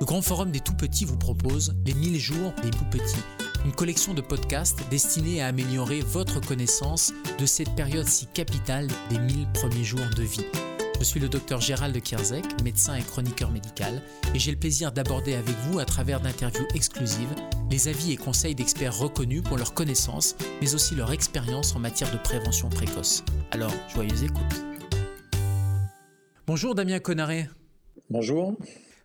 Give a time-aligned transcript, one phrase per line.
[0.00, 3.22] Le Grand Forum des Tout-Petits vous propose Les 1000 jours des Tout-Petits,
[3.66, 9.18] une collection de podcasts destinés à améliorer votre connaissance de cette période si capitale des
[9.18, 10.46] 1000 premiers jours de vie.
[10.98, 14.00] Je suis le docteur Gérald Kierzek, médecin et chroniqueur médical,
[14.34, 17.34] et j'ai le plaisir d'aborder avec vous, à travers d'interviews exclusives,
[17.70, 22.10] les avis et conseils d'experts reconnus pour leur connaissance, mais aussi leur expérience en matière
[22.10, 23.22] de prévention précoce.
[23.50, 24.64] Alors, joyeuse écoute.
[26.46, 27.50] Bonjour Damien Conaré.
[28.08, 28.56] Bonjour.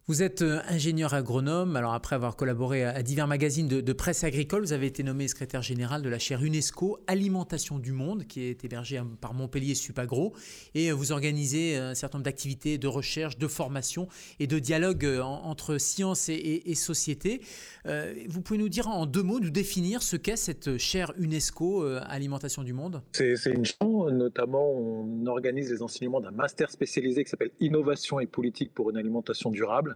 [0.07, 1.75] Vous êtes euh, ingénieur agronome.
[1.75, 5.63] Alors après avoir collaboré à divers magazines de, presse agricole, vous avez été nommé secrétaire
[5.63, 10.35] général de la chaire UNESCO Alimentation du Monde, qui est hébergée par Montpellier Supagro.
[10.75, 14.07] Et vous organisez un certain nombre d'activités de recherche, de formation
[14.39, 17.41] et de dialogue euh, entre science et, société.
[17.87, 21.83] Euh, vous pouvez nous dire en deux mots, nous définir ce qu'est cette chaire UNESCO
[21.83, 23.01] Alimentation du Monde?
[23.13, 28.27] C'est une chaire, notamment on organise les enseignements d'un master spécialisé qui s'appelle Innovation et
[28.27, 29.94] politique pour une alimentation durable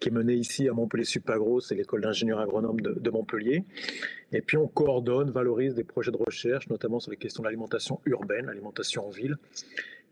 [0.00, 3.64] qui est menée ici à Montpellier Supagro, c'est l'école d'ingénieurs agronomes de, Montpellier.
[4.32, 8.00] Et puis on coordonne, valorise des projets de recherche, notamment sur les questions de l'alimentation
[8.04, 9.36] urbaine, l'alimentation en ville.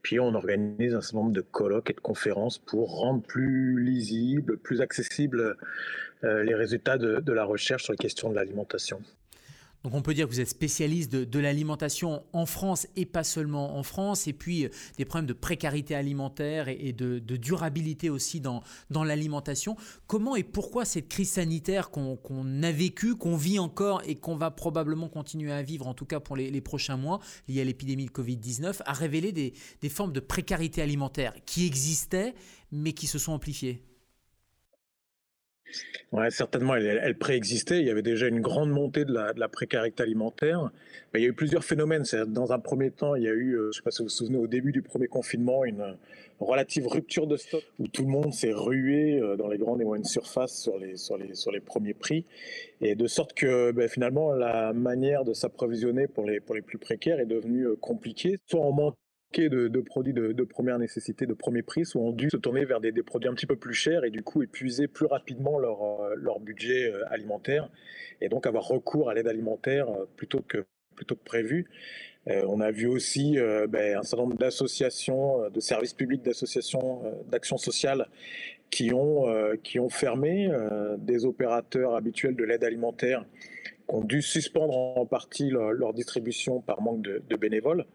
[0.03, 4.57] Puis on organise un certain nombre de colloques et de conférences pour rendre plus lisible,
[4.57, 5.57] plus accessible
[6.25, 9.01] euh, les résultats de la recherche sur les questions de l'alimentation.
[9.85, 13.77] Donc on peut dire que vous êtes spécialiste de, l'alimentation en France et pas seulement
[13.77, 18.63] en France, et puis euh, des problèmes de précarité alimentaire et, de, durabilité aussi dans,
[18.91, 19.77] l'alimentation.
[20.07, 24.51] Comment et pourquoi cette crise sanitaire qu'on a vécue, qu'on vit encore et qu'on va
[24.51, 28.11] probablement continuer à vivre, en tout cas pour les, prochains mois, liés à l'épidémie de
[28.11, 32.35] Covid-19, a révélé des formes de précarité alimentaire qui existaient
[32.71, 33.83] mais qui se sont amplifiées?
[36.13, 37.81] Ouais, certainement, elle, préexistait.
[37.81, 40.71] Il y avait déjà une grande montée de la, précarité alimentaire.
[41.13, 42.05] Mais il y a eu plusieurs phénomènes.
[42.29, 44.05] Dans un premier temps, il y a eu, euh, je ne sais pas si vous
[44.05, 45.97] vous souvenez, au début du premier confinement, une
[46.39, 49.85] relative rupture de stock où tout le monde s'est rué euh, dans les grandes et
[49.85, 52.25] moyennes surfaces sur les, sur les, sur les premiers prix.
[52.81, 56.79] Et de sorte que ben, finalement, la manière de s'approvisionner pour les, pour les plus
[56.79, 58.39] précaires est devenue euh, compliquée.
[58.47, 58.61] Soit
[59.41, 63.29] de, produits de, première nécessité, de premier prix, ont dû se tourner vers des, produits
[63.29, 67.05] un petit peu plus chers et du coup épuiser plus rapidement leur, euh, budget euh,
[67.11, 67.69] alimentaire
[68.21, 70.65] et donc avoir recours à l'aide alimentaire euh, plutôt que,
[70.97, 71.69] plutôt que prévu.
[72.27, 73.37] on a vu aussi
[73.69, 78.09] ben, un certain nombre d'associations, de services publics, d'associations d'action sociale
[78.71, 79.27] qui ont,
[79.65, 80.49] qui ont fermé,
[80.99, 83.25] des opérateurs habituels de l'aide alimentaire
[83.89, 87.87] qui ont dû suspendre en partie leur, distribution par manque de bénévoles.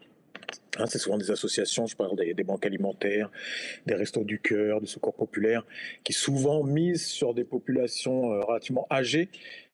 [0.78, 3.30] Hein, c'est souvent des associations, je parle des, banques alimentaires,
[3.86, 5.66] des restos du cœur, du secours populaire,
[6.04, 9.28] qui souvent misent sur des populations euh, relativement âgées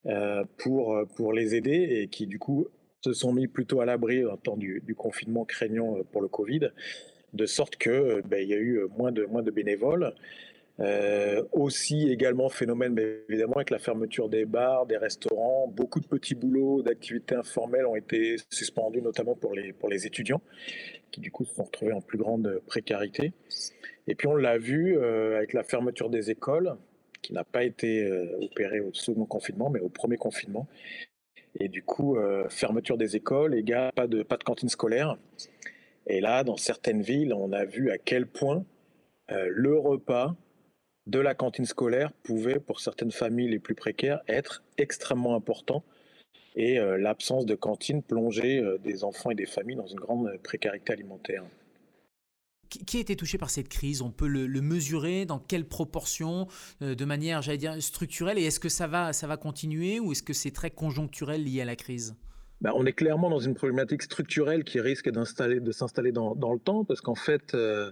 [0.07, 2.67] euh, pour, euh, pour les aider et qui du coup
[3.03, 6.71] se sont mis plutôt à l'abri en temps du, confinement craignant pour le Covid,
[7.35, 10.15] de sorte que ben, y a eu moins de, moins de bénévoles.
[10.81, 12.99] Euh, aussi également phénomène
[13.29, 17.95] évidemment avec la fermeture des bars, des restaurants, beaucoup de petits boulots, d'activités informelles ont
[17.95, 20.43] été suspendus notamment pour les pour les étudiants
[21.13, 23.33] qui du coup se sont retrouvés en plus grande précarité.
[24.09, 26.75] Et puis on l'a vu euh, avec la fermeture des écoles
[27.23, 30.67] qui n'a pas été euh, opérée au second confinement mais au premier confinement.
[31.61, 32.19] Et du coup
[32.49, 35.17] fermeture des écoles, égale pas de pas de cantine scolaire.
[36.09, 38.65] Et là dans certaines villes, on a vu à quel point
[39.29, 40.35] le repas
[41.07, 45.85] de la cantine scolaire pouvait, pour certaines familles les plus précaires, être extrêmement important.
[46.57, 50.39] Et euh, l'absence de cantine plongeait euh, des enfants et des familles dans une grande
[50.43, 51.45] précarité alimentaire.
[52.69, 54.03] Qui a été touché par cette crise?
[54.03, 55.27] On peut le, mesurer?
[55.27, 56.49] Dans quelle proportion,
[56.83, 58.39] euh, de manière, j'allais dire, structurelle?
[58.39, 60.01] Et est-ce que ça va, ça va continuer?
[60.01, 62.17] Ou est-ce que c'est très conjoncturel lié à la crise?
[62.65, 65.23] Bah, on est clairement dans une problématique structurelle qui risque de
[65.73, 67.91] s'installer dans, le temps, parce qu'en fait, euh,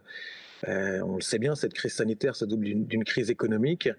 [0.66, 3.91] euh, on le sait bien, cette crise sanitaire se double d'une crise économique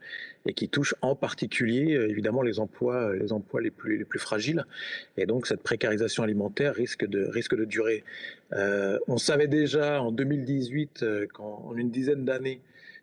[0.48, 4.18] et qui touche en particulier, euh, évidemment, les emplois, les emplois les plus, les plus
[4.18, 4.66] fragiles.
[5.16, 8.04] Et donc, cette précarisation alimentaire risque de, risque de durer.
[9.08, 12.62] on savait déjà en 2018, qu'en une dizaine d'années,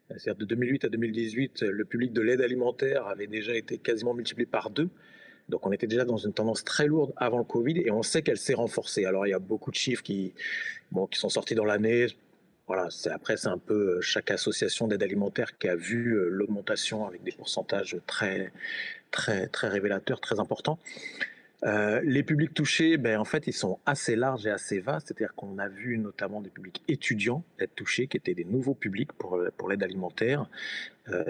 [0.09, 4.47] c'est-à-dire de 2008 à 2018, le public de l'aide alimentaire avait déjà été quasiment multiplié
[4.47, 4.89] par deux.
[5.51, 8.23] Donc on était déjà dans une tendance très lourde avant le Covid et on sait
[8.23, 9.05] qu'elle s'est renforcée.
[9.05, 10.33] Alors il y a beaucoup de chiffres qui,
[11.13, 12.07] sont sortis dans l'année.
[12.67, 16.29] Voilà, c'est, après c'est un peu euh, chaque association d'aide alimentaire qui a vu euh,
[16.29, 18.53] l'augmentation avec des pourcentages très
[19.11, 20.79] très très révélateurs, très importants.
[21.65, 25.09] Euh, les publics touchés, ben, en fait, ils sont assez larges et assez vastes.
[25.09, 29.13] C'est-à-dire qu'on a vu notamment des publics étudiants être touchés, qui étaient des nouveaux publics
[29.13, 30.49] pour, pour l'aide alimentaire.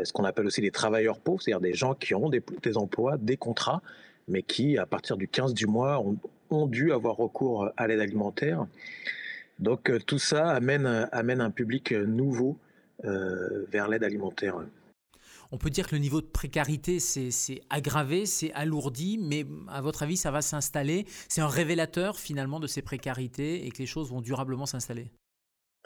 [0.05, 2.43] Ce qu'on appelle aussi des travailleurs pauvres, c'est-à-dire des gens qui ont des,
[2.77, 3.83] emplois, des contrats,
[4.29, 6.03] mais qui, à partir du 15 du mois,
[6.51, 8.67] ont, dû avoir recours à l'aide alimentaire.
[9.59, 12.59] Donc euh, tout ça amène, amène un public nouveau
[13.05, 14.57] euh, vers l'aide alimentaire.
[15.53, 20.03] On peut dire que le niveau de précarité c'est aggravé, c'est alourdi, mais à votre
[20.03, 21.07] avis, ça va s'installer?
[21.29, 25.11] C'est un révélateur finalement de ces précarités et que les choses vont durablement s'installer?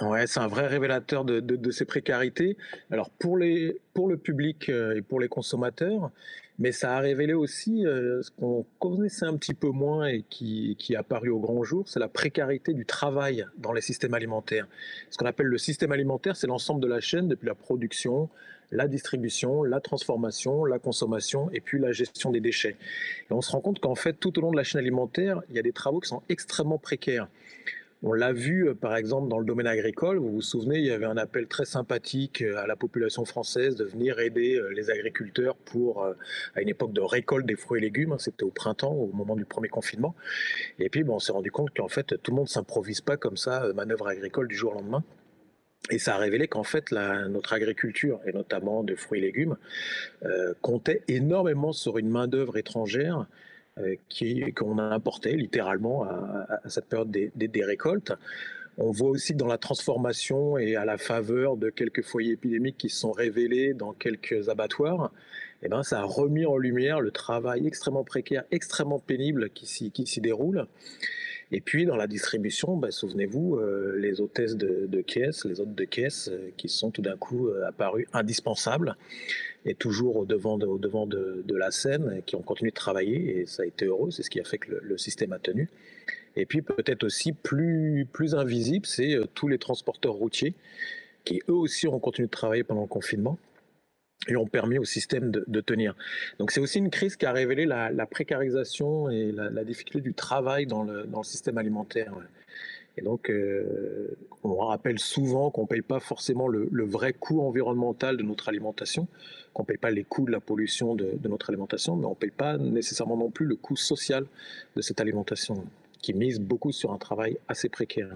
[0.02, 2.56] Ouais, c'est un vrai révélateur de, de, ces précarités.
[2.90, 6.10] Alors pour, les, pour le public euh, et pour les consommateurs,
[6.58, 10.76] mais ça a révélé aussi euh, ce qu'on connaissait un petit peu moins et qui,
[10.78, 14.68] qui est apparu au grand jour, c'est la précarité du travail dans les systèmes alimentaires.
[15.10, 18.28] Ce qu'on appelle le système alimentaire, c'est l'ensemble de la chaîne depuis la production,
[18.70, 22.76] la distribution, la transformation, la consommation et puis la gestion des déchets.
[23.30, 25.56] Et on se rend compte qu'en fait, tout au long de la chaîne alimentaire, il
[25.56, 27.28] y a des travaux qui sont extrêmement précaires.
[28.06, 30.18] On l'a vu, euh, par exemple, dans le domaine agricole.
[30.18, 33.76] Vous vous souvenez, il y avait un appel très sympathique euh, à la population française
[33.76, 36.04] de venir aider euh, les agriculteurs pour,
[36.54, 38.12] à une époque de récolte des fruits et légumes.
[38.12, 40.14] Hein, c'était au printemps, au moment du premier confinement.
[40.78, 43.72] Et puis, on s'est rendu compte qu'en fait, tout le monde s'improvise pas comme ça,
[43.74, 45.02] manœuvre agricole du jour au lendemain.
[45.88, 49.56] Et ça a révélé qu'en fait, notre agriculture, et notamment de fruits et légumes,
[50.62, 53.26] comptait énormément sur une main-d'œuvre étrangère
[53.78, 53.96] euh,
[54.54, 58.12] qu'on a importé littéralement à, cette période des, récoltes.
[58.76, 62.88] On voit aussi dans la transformation et à la faveur de quelques foyers épidémiques qui
[62.88, 65.12] se sont révélés dans quelques abattoirs,
[65.62, 70.20] eh ben, ça a remis en lumière le travail extrêmement précaire, extrêmement pénible qui s'y
[70.20, 70.66] déroule.
[71.56, 75.84] Et puis dans la distribution, bah, souvenez-vous, euh, les hôtesses de, caisse, les hôtes de
[75.84, 78.96] caisse euh, qui sont tout d'un coup apparus indispensables
[79.64, 83.62] et toujours au devant de, de, la scène, qui ont continué de travailler, et ça
[83.62, 85.68] a été heureux, c'est ce qui a fait que le, système a tenu.
[86.34, 90.54] Et puis peut-être aussi plus, plus invisible, c'est euh, tous les transporteurs routiers,
[91.24, 93.38] qui eux aussi ont continué de travailler pendant le confinement
[94.28, 95.94] et ont permis au système de, tenir.
[96.38, 100.66] Donc c'est aussi une crise qui a révélé la, précarisation et la, difficulté du travail
[100.66, 102.14] dans le, système alimentaire.
[102.96, 108.16] Et donc, euh, on rappelle souvent qu'on ne paye pas forcément le, vrai coût environnemental
[108.16, 109.08] de notre alimentation,
[109.52, 112.14] qu'on ne paye pas les coûts de la pollution de, notre alimentation, mais on ne
[112.14, 114.26] paye pas nécessairement non plus le coût social
[114.76, 115.64] de cette alimentation,
[116.00, 118.10] qui mise beaucoup sur un travail assez précaire.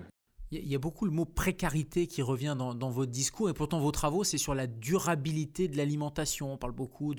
[0.50, 3.90] Il y a beaucoup le mot précarité qui revient dans, votre discours et pourtant vos
[3.90, 6.54] travaux, c'est sur la durabilité de l'alimentation.
[6.54, 7.14] On parle beaucoup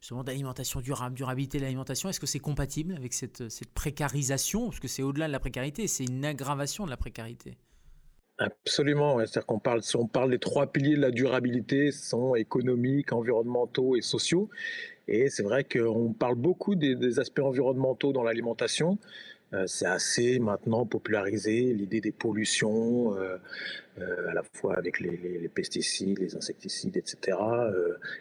[0.00, 2.08] justement d'alimentation durable, durabilité de l'alimentation.
[2.08, 4.66] Est-ce que c'est compatible avec cette, cette précarisation?
[4.66, 7.56] Parce que c'est au-delà de la précarité, c'est une aggravation de la précarité.
[8.38, 13.12] Absolument, c'est-à-dire qu'on parle, si on parle des trois piliers de la durabilité, sont économiques,
[13.12, 14.50] environnementaux et sociaux.
[15.06, 18.98] Et c'est vrai qu'on parle beaucoup des aspects environnementaux dans l'alimentation,
[19.66, 23.36] c'est assez maintenant popularisé, l'idée des pollutions, euh,
[23.98, 27.38] euh, à la fois avec les, pesticides, les insecticides, etc.,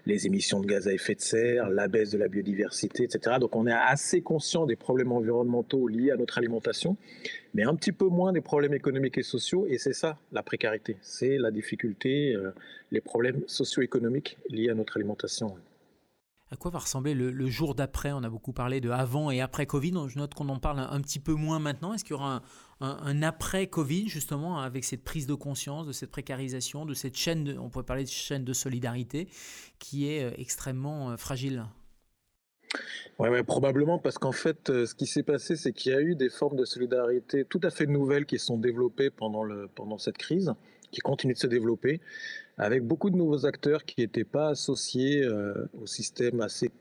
[0.05, 3.37] les émissions de gaz à effet de serre, la baisse de la biodiversité, etc.
[3.39, 6.97] Donc on est assez conscient des problèmes environnementaux liés à notre alimentation,
[7.55, 10.97] mais un petit peu moins des problèmes économiques et sociaux, et c'est ça la précarité,
[11.01, 12.35] c'est la difficulté,
[12.91, 15.55] les problèmes socio-économiques liés à notre alimentation.
[16.53, 18.11] À quoi va ressembler le, jour d'après?
[18.11, 19.93] On a beaucoup parlé de avant et après Covid.
[20.07, 21.95] Je note qu'on en parle un, petit peu moins maintenant.
[21.95, 22.43] Est-ce qu'il y aura
[22.79, 27.57] un, après Covid, justement, avec cette prise de conscience, de cette précarisation, de cette chaîne,
[27.59, 29.29] on pourrait parler de chaîne de solidarité,
[29.79, 31.65] qui est euh, extrêmement euh, fragile?
[33.17, 36.13] Oui, probablement parce qu'en fait, euh, ce qui s'est passé, c'est qu'il y a eu
[36.13, 40.19] des formes de solidarité tout à fait nouvelles qui sont développées pendant, le, pendant cette
[40.19, 40.53] crise,
[40.93, 41.99] qui continuent de se développer
[42.57, 46.71] avec beaucoup de nouveaux acteurs qui n'étaient pas associés euh, au système assez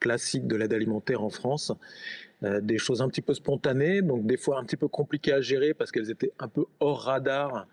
[0.00, 1.72] classique de l'aide alimentaire en France.
[2.42, 5.40] Euh, des choses un petit peu spontanées, donc des fois un petit peu compliquées à
[5.40, 7.66] gérer parce qu'elles étaient un peu hors radar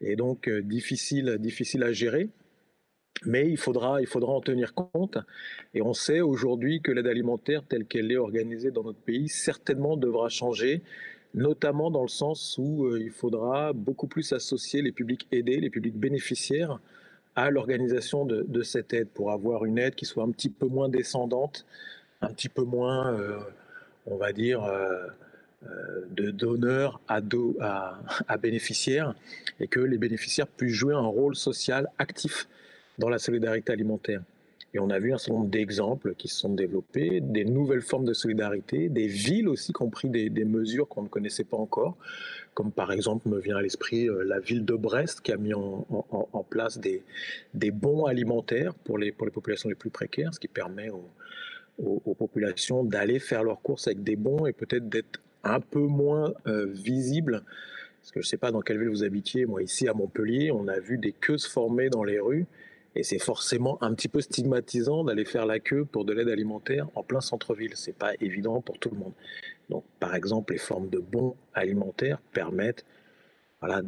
[0.00, 2.28] et donc euh, difficiles, difficiles à gérer.
[3.26, 5.18] Mais il faudra, il faudra en tenir compte.
[5.74, 9.96] Et on sait aujourd'hui que l'aide alimentaire telle qu'elle est organisée dans notre pays certainement
[9.96, 10.82] devra changer
[11.34, 15.96] notamment dans le sens où il faudra beaucoup plus associer les publics aidés, les publics
[15.96, 16.80] bénéficiaires
[17.36, 20.88] à l'organisation de, cette aide pour avoir une aide qui soit un petit peu moins
[20.88, 21.64] descendante,
[22.20, 23.38] un petit peu moins, euh,
[24.06, 25.06] on va dire, euh,
[25.66, 27.20] euh, de donneurs à,
[27.60, 29.14] à, à, bénéficiaires
[29.58, 32.48] et que les bénéficiaires puissent jouer un rôle social actif
[32.98, 34.22] dans la solidarité alimentaire.
[34.72, 38.04] Et on a vu un certain nombre d'exemples qui se sont développés, des nouvelles formes
[38.04, 41.96] de solidarité, des villes aussi qui ont pris des, mesures qu'on ne connaissait pas encore,
[42.54, 45.54] comme par exemple me vient à l'esprit euh, la ville de Brest qui a mis
[45.54, 45.86] en,
[46.48, 47.02] place des,
[47.70, 52.84] bons alimentaires pour les, pour les populations les plus précaires, ce qui permet aux, populations
[52.84, 57.42] d'aller faire leurs courses avec des bons et peut-être d'être un peu moins euh, visibles.
[58.00, 60.52] Parce que je ne sais pas dans quelle ville vous habitiez, moi ici à Montpellier,
[60.52, 62.46] on a vu des queues se former dans les rues
[62.96, 66.88] et c'est forcément un petit peu stigmatisant d'aller faire la queue pour de l'aide alimentaire
[66.94, 67.72] en plein centre-ville.
[67.76, 69.12] C'est pas évident pour tout le monde.
[69.68, 72.84] Donc, par exemple, les formes de bons alimentaires permettent
[73.60, 73.82] voilà,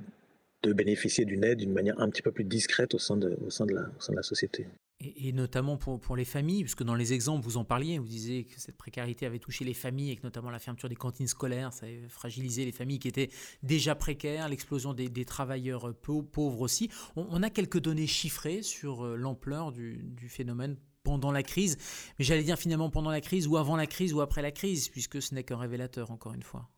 [0.62, 3.50] de bénéficier d'une aide d'une manière un petit peu plus discrète au sein de, au
[3.50, 4.66] sein de, la, au sein de la société.
[5.02, 8.44] Et, notamment pour, pour, les familles, puisque dans les exemples, vous en parliez, vous disiez
[8.44, 11.72] que cette précarité avait touché les familles et que notamment la fermeture des cantines scolaires,
[11.72, 13.30] ça avait fragilisé les familles qui étaient
[13.62, 16.90] déjà précaires, l'explosion des, travailleurs pauvres aussi.
[17.16, 21.78] On, a quelques données chiffrées sur euh, l'ampleur du, du phénomène pendant la crise,
[22.18, 24.88] mais j'allais dire finalement pendant la crise ou avant la crise ou après la crise,
[24.88, 26.68] puisque ce n'est qu'un révélateur, encore une fois.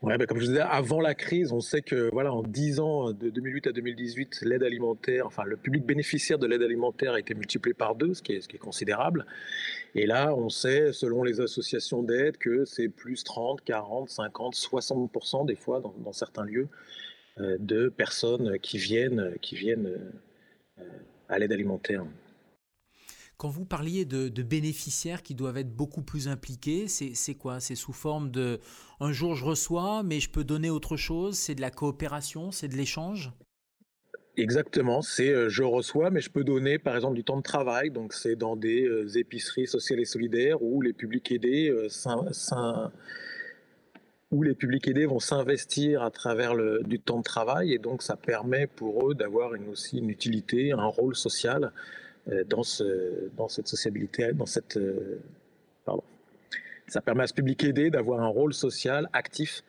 [0.00, 3.12] Ouais, bah, comme je disais, avant la crise, on sait que voilà, en 10 ans,
[3.12, 7.34] de 2008 à 2018, l'aide alimentaire, enfin le public bénéficiaire de l'aide alimentaire a été
[7.34, 9.26] multiplié par deux, ce qui est, ce qui est considérable.
[9.96, 15.46] Et là, on sait, selon les associations d'aide, que c'est plus 30, 40, 50, 60%
[15.46, 16.68] des fois dans, dans certains lieux
[17.40, 19.98] euh, de personnes qui viennent, qui viennent
[20.78, 20.82] euh,
[21.28, 22.04] à l'aide alimentaire.
[23.38, 27.60] Quand vous parliez de, bénéficiaires qui doivent être beaucoup plus impliqués, c'est quoi?
[27.60, 28.58] C'est sous forme de
[28.98, 31.38] un jour je reçois, mais je peux donner autre chose?
[31.38, 32.50] C'est de la coopération?
[32.50, 33.30] C'est de l'échange?
[34.36, 37.90] Exactement, c'est euh, je reçois, mais je peux donner par exemple du temps de travail.
[37.90, 41.88] Donc c'est dans des euh, épiceries sociales et solidaires où les publics aidés euh,
[45.06, 47.72] vont s'investir à travers du temps de travail.
[47.72, 51.72] Et donc ça permet pour eux d'avoir aussi une utilité, un rôle social
[52.48, 55.20] dans, ce, dans cette sociabilité, dans cette, euh,
[55.84, 56.02] pardon.
[56.86, 59.62] Ça permet à ce public aidé d'avoir un rôle social actif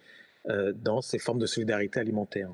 [0.49, 2.49] euh, dans ces formes de solidarité alimentaire.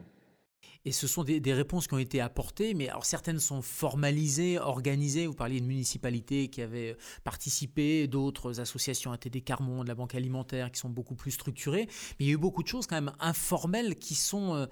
[0.88, 5.25] Et ce sont des, réponses qui ont été apportées, mais alors certaines sont formalisées, organisées.
[5.25, 10.71] Vous parliez de municipalités qui avaient participé, d'autres associations ATD Carmon, de la Banque alimentaire,
[10.71, 11.88] qui sont beaucoup plus structurées.
[12.19, 14.67] Mais il y a eu beaucoup de choses quand même informelles qui sont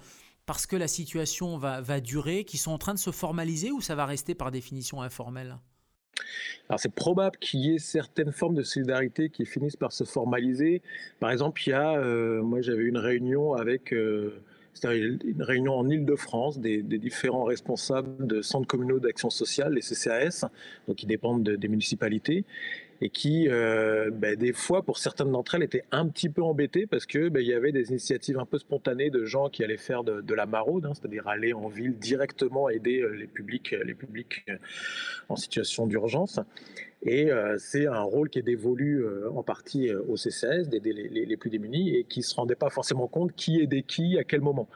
[0.46, 3.80] parce que la situation va, va durer, qui sont en train de se formaliser ou
[3.80, 5.58] ça va rester par définition informel?
[6.68, 10.82] Alors c'est probable qu'il y ait certaines formes de solidarité qui finissent par se formaliser.
[11.20, 14.40] Par exemple, il y a, euh, moi j'avais une réunion avec, euh,
[14.82, 20.46] une réunion en Ile-de-France des, différents responsables de centres communaux d'action sociale, les CCAS,
[20.88, 22.44] donc qui dépendent des municipalités,
[23.00, 26.86] et qui, euh, ben, des fois, pour certaines d'entre elles, étaient un petit peu embêtées
[26.86, 29.76] parce que ben, il y avait des initiatives un peu spontanées de gens qui allaient
[29.76, 33.84] faire de, la maraude, hein, c'est-à-dire aller en ville directement aider euh, les publics, euh,
[33.84, 34.46] les publics
[35.28, 36.40] en situation d'urgence.
[37.06, 41.94] Et c'est un rôle qui est dévolu en partie au CCS, d'aider les, plus démunis,
[41.94, 44.68] et qui ne se rendait pas forcément compte qui aidait qui à quel moment.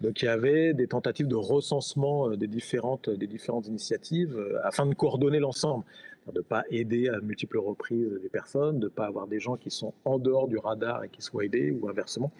[0.00, 4.94] Donc il y avait des tentatives de recensement des différentes, des différentes initiatives afin de
[4.94, 5.84] coordonner l'ensemble
[6.32, 9.56] de ne pas aider à multiples reprises des personnes, de ne pas avoir des gens
[9.56, 12.32] qui sont en dehors du radar et qui soient aidés ou inversement.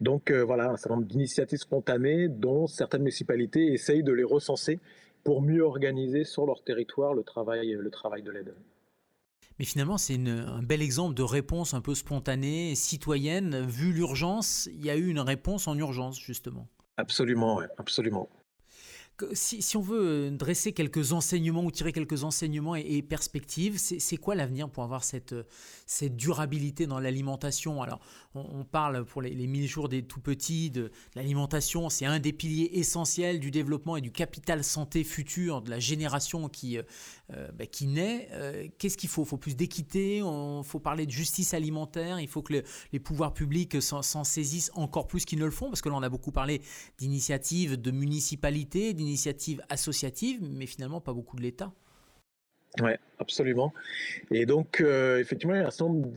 [0.00, 4.78] Donc euh, voilà, un certain nombre d'initiatives spontanées dont certaines municipalités essayent de les recenser
[5.24, 8.54] pour mieux organiser sur leur territoire le travail, le travail de l'aide.
[9.58, 13.64] Mais finalement, c'est un bel exemple de réponse un peu spontanée, citoyenne.
[13.66, 16.68] Vu l'urgence, il y a eu une réponse en urgence, justement.
[16.98, 18.28] Absolument, absolument
[19.32, 24.68] si, on veut dresser quelques enseignements ou tirer quelques enseignements et, perspectives, c'est quoi l'avenir
[24.68, 25.34] pour avoir cette,
[25.86, 27.82] cette durabilité dans l'alimentation?
[27.82, 28.00] Alors,
[28.34, 32.32] on, parle pour les, les 1000 jours des tout petits de, l'alimentation, c'est un des
[32.32, 36.82] piliers essentiels du développement et du capital santé futur de la génération qui, euh,
[37.32, 38.28] euh, bah, naît.
[38.32, 39.22] Euh, qu'est-ce qu'il faut?
[39.22, 43.32] Il faut plus d'équité, il faut parler de justice alimentaire, il faut que les pouvoirs
[43.32, 46.32] publics s'en saisissent encore plus qu'ils ne le font, parce que là, on a beaucoup
[46.32, 46.62] parlé
[46.98, 51.72] d'initiatives de municipalités, initiatives associatives, mais finalement pas beaucoup de l'État.
[52.82, 53.72] Oui, absolument.
[54.30, 56.08] Et donc, euh, effectivement, il y a un certain nombre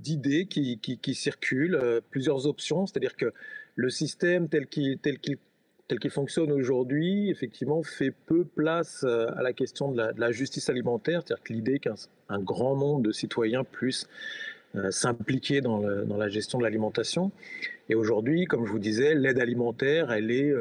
[0.00, 3.32] d'idées qui, circulent, euh, plusieurs options, c'est-à-dire que
[3.74, 10.02] le système tel qu'il fonctionne aujourd'hui, effectivement, fait peu place euh, à la question de
[10.16, 14.08] la, justice alimentaire, c'est-à-dire que l'idée qu'un grand nombre de citoyens puissent
[14.90, 17.32] s'impliquer dans, la gestion de l'alimentation.
[17.88, 20.54] Et aujourd'hui, comme je vous disais, l'aide alimentaire, elle est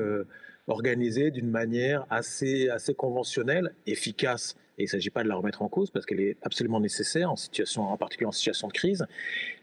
[0.69, 4.55] organisée d'une manière assez, assez conventionnelle, efficace.
[4.77, 7.31] Et il ne s'agit pas de la remettre en cause parce qu'elle est absolument nécessaire,
[7.31, 9.05] en, situation, en particulier en situation de crise.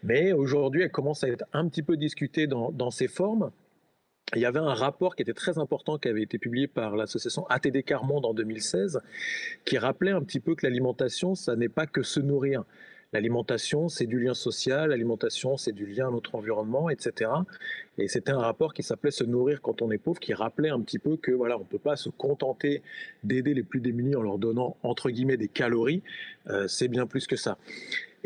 [0.02, 3.50] Mais aujourd'hui, elle commence à être un petit peu discutée dans, dans ses formes.
[4.34, 7.46] Il y avait un rapport qui était très important qui avait été publié par l'association
[7.46, 9.00] ATD Carmonde en 2016
[9.64, 12.64] qui rappelait un petit peu que l'alimentation, ça n'est pas que se nourrir.
[13.12, 17.30] L'alimentation, c'est du lien social, l'alimentation, c'est du lien à notre environnement, etc.
[17.98, 20.80] Et c'était un rapport qui s'appelait Se nourrir quand on est pauvre, qui rappelait un
[20.80, 22.82] petit peu que voilà, on ne peut pas se contenter
[23.22, 26.02] d'aider les plus démunis en leur donnant entre guillemets des calories.
[26.48, 27.58] Euh, c'est bien plus que ça.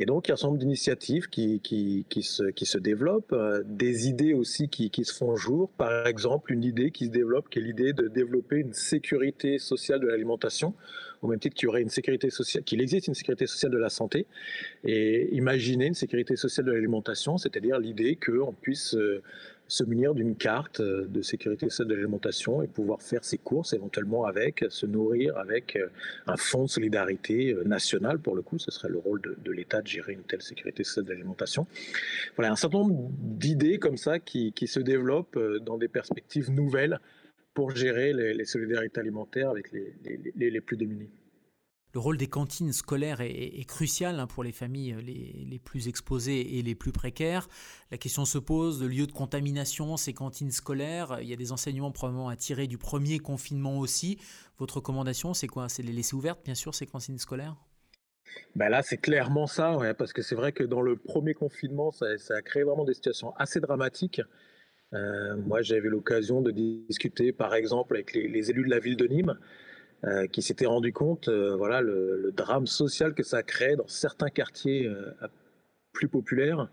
[0.00, 2.78] Et donc, il y a un certain nombre d'initiatives qui, qui, qui, se, qui se
[2.78, 5.68] développent, euh, des idées aussi qui, qui se font jour.
[5.76, 10.00] Par exemple, une idée qui se développe, qui est l'idée de développer une sécurité sociale
[10.00, 10.74] de l'alimentation
[11.22, 14.26] au même titre qu'il une sécurité sociale, qu'il existe une sécurité sociale de la santé,
[14.84, 19.22] et imaginer une sécurité sociale de l'alimentation, c'est-à-dire l'idée qu'on puisse euh,
[19.70, 23.72] se munir d'une carte euh, de sécurité sociale de l'alimentation et pouvoir faire ses courses
[23.72, 25.86] éventuellement avec, se nourrir avec euh,
[26.26, 29.80] un fonds de solidarité euh, national pour le coup, ce serait le rôle de, l'État
[29.80, 31.66] de gérer une telle sécurité sociale de l'alimentation.
[32.36, 37.00] Voilà, un certain nombre d'idées comme ça qui, se développent dans des perspectives nouvelles
[37.54, 41.10] pour gérer les, solidarités alimentaires avec les plus démunis
[41.92, 46.58] le rôle des cantines scolaires est, crucial hein, pour les familles euh, les, plus exposées
[46.58, 47.48] et les plus précaires.
[47.90, 51.52] La question se pose, le lieu de contamination, ces cantines scolaires, il y a des
[51.52, 54.18] enseignements probablement à tirer du premier confinement aussi.
[54.58, 55.68] Votre recommandation, c'est quoi?
[55.68, 57.56] C'est les laisser ouvertes, bien sûr, ces cantines scolaires?
[58.54, 62.06] Ben là, c'est clairement ça, parce que c'est vrai que dans le premier confinement, ça,
[62.06, 64.22] a créé vraiment des situations assez dramatiques.
[64.92, 69.06] Euh, moi, j'avais l'occasion de discuter, par exemple, avec les élus de la ville de
[69.06, 69.36] Nîmes,
[70.04, 74.30] euh, qui s'était rendu compte, euh, voilà, le, drame social que ça crée dans certains
[74.30, 75.12] quartiers euh,
[75.92, 76.70] plus populaires,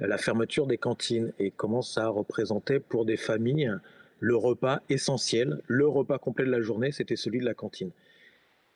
[0.00, 3.72] la fermeture des cantines et comment ça représentait pour des familles
[4.18, 7.92] le repas essentiel, le repas complet de la journée, c'était celui de la cantine.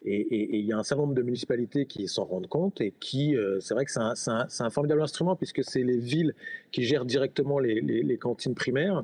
[0.04, 3.36] Et il y a un certain nombre de municipalités qui s'en rendent compte et qui,
[3.58, 6.36] c'est vrai que c'est un, formidable instrument puisque c'est les villes
[6.70, 9.02] qui gèrent directement les, cantines primaires.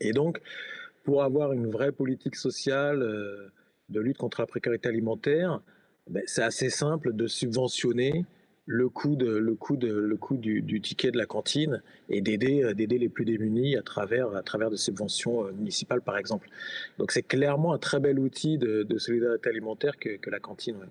[0.00, 0.40] Et donc,
[1.02, 3.50] pour avoir une vraie politique sociale,
[3.88, 5.60] de lutte contre la précarité alimentaire,
[6.08, 8.24] ben, c'est assez simple de subventionner
[8.66, 14.30] le coût, du, ticket de la cantine et d'aider, euh, les plus démunis à travers,
[14.70, 16.50] des subventions euh, municipales, par exemple.
[16.98, 20.86] Donc c'est clairement un très bel outil de, solidarité alimentaire que la cantine.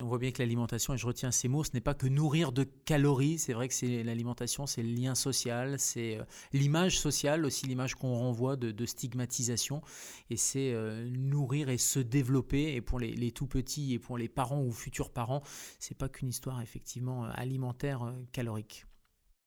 [0.00, 2.52] On voit bien que l'alimentation, et je retiens ces mots, ce n'est pas que nourrir
[2.52, 7.44] de calories, c'est vrai que c'est l'alimentation, c'est le lien social, c'est euh, l'image sociale,
[7.44, 9.82] aussi l'image qu'on renvoie de, stigmatisation,
[10.30, 14.28] et c'est euh, nourrir et se développer, et pour les, tout petits et pour les
[14.28, 15.42] parents ou futurs parents,
[15.80, 18.86] c'est pas qu'une histoire effectivement euh, alimentaire calorique.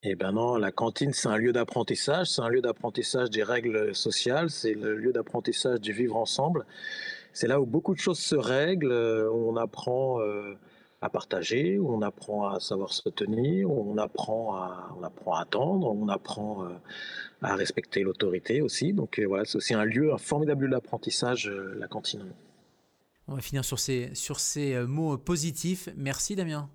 [0.03, 3.96] Eh ben non, la cantine, c'est un lieu d'apprentissage, c'est un lieu d'apprentissage des règles
[3.96, 6.65] sociales, c'est le lieu d'apprentissage du vivre ensemble.
[7.33, 10.55] C'est là où beaucoup de choses se règlent, euh, où on apprend euh,
[11.01, 15.36] à partager, où on apprend à savoir se tenir, où on apprend à, on apprend
[15.36, 16.69] à attendre, où on apprend euh,
[17.41, 18.93] à respecter l'autorité aussi.
[18.93, 22.25] Donc voilà, c'est aussi un lieu, un formidable lieu d'apprentissage, la cantine.
[23.27, 25.89] On va finir sur ces, sur ces mots positifs.
[25.95, 26.69] Merci Damien.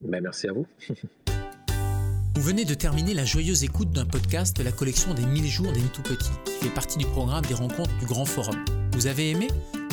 [0.00, 0.66] Ben, merci à vous.
[2.34, 5.70] Vous venez de terminer la joyeuse écoute d'un podcast de la collection des 1000 jours
[5.72, 8.56] des tout petits, qui fait partie du programme des rencontres du Grand Forum.
[8.92, 9.48] Vous avez aimé?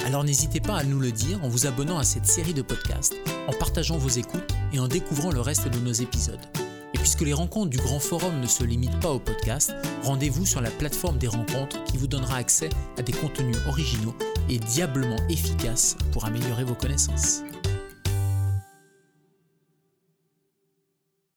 [0.05, 3.15] Alors n'hésitez pas à nous le dire en vous abonnant à cette série de podcasts,
[3.47, 6.39] en partageant vos écoutes et en découvrant le reste de nos épisodes.
[6.93, 10.61] Et puisque les rencontres du Grand Forum ne se limitent pas au podcast, rendez-vous sur
[10.61, 14.15] la plateforme des rencontres qui vous donnera accès à des contenus originaux
[14.49, 17.43] et diablement efficaces pour améliorer vos connaissances.